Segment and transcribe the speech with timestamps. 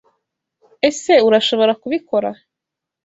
[0.89, 2.29] Ese Urashobora kubikora.